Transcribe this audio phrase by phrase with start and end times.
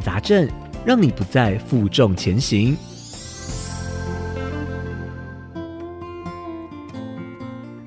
[0.00, 0.48] 杂症，
[0.84, 2.76] 让你不再负重前行。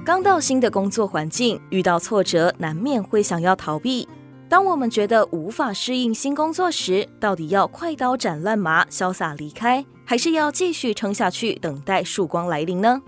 [0.05, 4.07] 刚到新的工作环境，遇到挫折，难免会想要逃避。
[4.49, 13.01] 当我们觉得无法适应新工作时，到底要快刀斩乱麻，潇洒离开，还是要继续撑下去，等待曙光来临呢？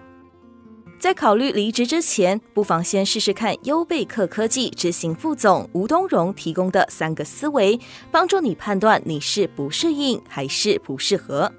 [1.00, 7.80] 在考虑离职之前，不妨先试试看优贝克科技执行副总吴东荣提供的三个思维，
[8.12, 11.50] 帮助你判断你是不适应还是不适合。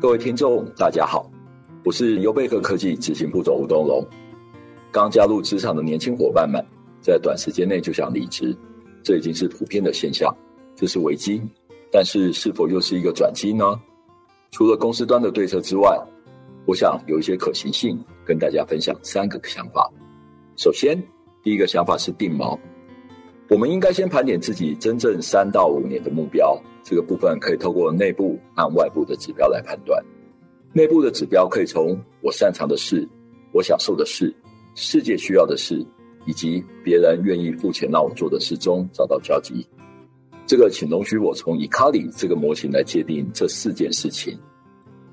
[0.00, 1.30] 各位听众，大家好，
[1.84, 4.02] 我是优贝克科技执行副总吴东荣。
[4.90, 6.64] 刚加入职场的年轻伙伴们，
[7.02, 8.56] 在短时间内就想离职，
[9.02, 10.34] 这已经是普遍的现象，
[10.74, 11.42] 这是危机。
[11.92, 13.78] 但是，是否又是一个转机呢？
[14.50, 15.98] 除了公司端的对策之外，
[16.66, 19.90] 我想有一些可行性，跟大家分享三个想法。
[20.56, 21.00] 首先，
[21.42, 22.58] 第一个想法是定锚，
[23.48, 30.04] 我们应该先盘点自己真正三到五年的目标，这个部分可以透过内部和外部的指标来判断。
[30.72, 33.08] 内部的指标可以从我擅长的事、
[33.52, 34.34] 我享受的事。
[34.76, 35.84] 世界需要的事，
[36.26, 39.66] 以及别人愿意付钱让我做的事中找到交集。
[40.46, 44.38] 这个，请容许我从以卡里这个模型来界定这四件事情。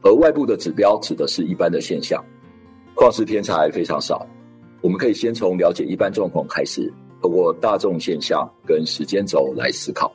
[0.03, 2.23] 而外部的指标指的是一般的现象，
[2.95, 4.26] 旷世天才非常少。
[4.81, 10.12] 我们可以先从了解一般状况开始，透过大众现象跟时间轴来思考。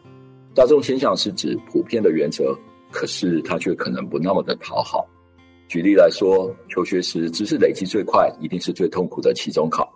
[0.54, 2.56] 大众现象是指普遍的原则，
[2.90, 5.06] 可是它却可能不那么的讨好。
[5.68, 9.90] 举例来说，求学时知识累积最快，一定是最痛苦的期中考。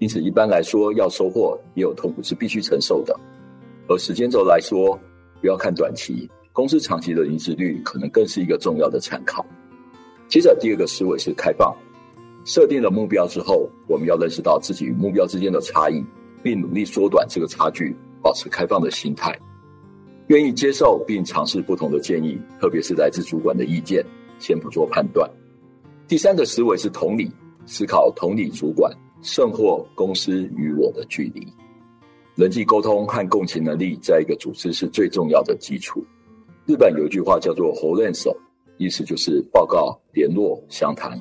[0.00, 3.18] 因此，一般来说，要收获也有痛苦是必须承受的。
[3.88, 4.98] 而时间轴来说，
[5.40, 9.44] 不要看短期，公司长期的离职率可能更是一个重要的参考。
[10.28, 11.76] 接着，第二个思维是开放。
[12.44, 16.04] 设定了目标之后，我们要认识到自己与目标之间的差异，
[16.44, 19.36] 并努力缩短这个差距，保持开放的心态，
[20.28, 24.06] 愿意接受并尝试不同的建议，特别是来自主管的意见。
[24.38, 25.28] 先不做判断。
[26.06, 27.28] 第三个思维是同理，
[27.66, 28.92] 思考同理主管
[29.22, 31.46] 胜或公司与我的距离。
[32.36, 36.04] 人际沟通和共情能力在一个组织是最重要的基础。
[36.65, 38.35] 日本有一句话叫做“ほうれん草”，
[38.77, 41.19] 意思就是报告、联络、详谈，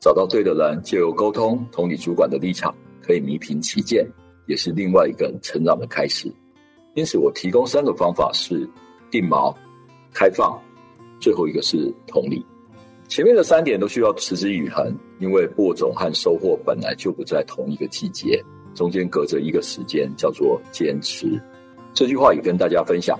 [0.00, 4.06] 找到对的人，借由沟通、同理主管的立场，可以弥平歧见，
[4.46, 6.32] 也是另外一个成长的开始。
[6.94, 8.68] 因此，我提供三个方法是
[9.10, 9.54] 定锚、
[10.12, 10.60] 开放。
[11.20, 12.44] 最后一个是同理，
[13.06, 18.42] 前面的三点都需要持之以恒，因为播种和收获本来就不在同一个季节，
[18.74, 21.40] 中间隔着一个时间，叫做坚持。
[21.94, 23.16] 这句话也跟大家分享，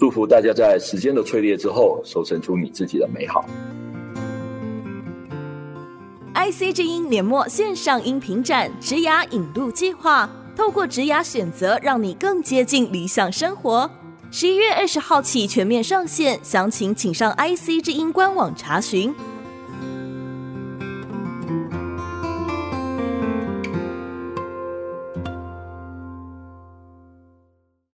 [0.00, 3.44] 祝福大家在时间的淬炼之后，收成出你自己的美好。
[6.34, 13.90] IC 之音年末线上音频展直牙引路计划，透过直牙选择，让你更接近理想生活。
[14.30, 19.14] 十一月二十号起全面上线，详情请上 IC 之音官网查询。